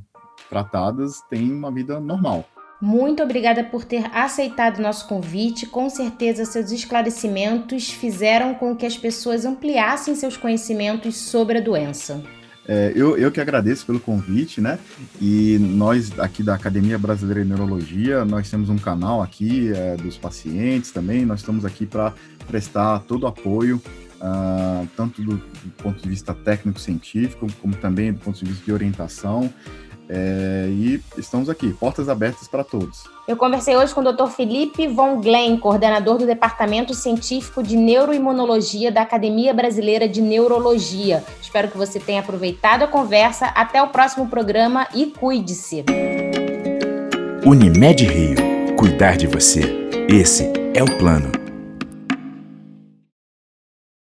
tratadas, 0.50 1.22
têm 1.30 1.52
uma 1.54 1.70
vida 1.70 2.00
normal. 2.00 2.48
Muito 2.80 3.24
obrigada 3.24 3.64
por 3.64 3.84
ter 3.84 4.06
aceitado 4.14 4.80
nosso 4.80 5.08
convite. 5.08 5.66
Com 5.66 5.90
certeza, 5.90 6.46
seus 6.46 6.72
esclarecimentos 6.72 7.90
fizeram 7.90 8.54
com 8.54 8.76
que 8.76 8.86
as 8.86 8.96
pessoas 8.96 9.46
ampliassem 9.46 10.16
seus 10.16 10.38
conhecimentos 10.38 11.16
sobre 11.18 11.58
a 11.58 11.62
doença. 11.62 12.24
É, 12.68 12.92
eu, 12.94 13.18
eu 13.18 13.32
que 13.32 13.40
agradeço 13.40 13.86
pelo 13.86 14.00
convite, 14.00 14.60
né? 14.60 14.78
E 15.22 15.58
nós 15.60 16.20
aqui 16.20 16.44
da 16.44 16.54
Academia 16.54 16.98
Brasileira 17.00 17.42
de 17.42 17.50
Neurologia, 17.50 18.26
nós 18.26 18.50
temos 18.50 18.70
um 18.70 18.78
canal 18.78 19.24
aqui 19.24 19.72
é, 19.74 19.96
dos 19.96 20.18
pacientes 20.18 20.92
também. 20.92 21.26
Nós 21.26 21.40
estamos 21.40 21.64
aqui 21.64 21.86
para 21.86 22.14
prestar 22.46 23.00
todo 23.08 23.24
o 23.24 23.28
apoio, 23.28 23.82
uh, 24.22 24.88
tanto 24.98 25.22
do, 25.22 25.38
do, 25.38 25.72
ponto 25.78 26.04
de 26.04 26.10
vista 26.10 26.34
técnico-científico, 26.34 27.48
como 27.62 27.74
também 27.76 28.12
do 28.12 28.20
ponto 28.20 28.38
de 28.38 28.46
vista 28.46 28.66
de 28.66 28.72
orientação. 28.74 29.52
É, 30.10 30.68
e 30.70 31.02
estamos 31.18 31.50
aqui, 31.50 31.74
portas 31.74 32.08
abertas 32.08 32.48
para 32.48 32.64
todos. 32.64 33.04
Eu 33.28 33.36
conversei 33.36 33.76
hoje 33.76 33.94
com 33.94 34.02
o 34.02 34.14
Dr. 34.14 34.28
Felipe 34.28 34.88
Von 34.88 35.20
Glen, 35.20 35.58
coordenador 35.58 36.18
do 36.18 36.26
Departamento 36.26 36.94
Científico 36.94 37.62
de 37.62 37.76
Neuroimunologia 37.76 38.92
da 38.92 39.02
Academia 39.02 39.54
Brasileira 39.54 40.08
de 40.08 40.22
Neurologia. 40.22 41.24
Espero 41.42 41.68
que 41.68 41.78
você 41.78 42.00
tenha 42.00 42.22
aproveitado 42.22 42.84
a 42.84 42.88
conversa. 42.88 43.48
Até 43.48 43.82
o 43.82 43.90
próximo 43.90 44.28
programa 44.28 44.88
e 44.96 45.08
cuide-se. 45.08 45.84
Unimed 47.46 48.06
Rio. 48.06 48.76
Cuidar 48.78 49.18
de 49.18 49.28
você. 49.28 49.62
Esse 50.10 50.52
é 50.74 50.84
o 50.84 50.98
plano. 50.98 51.37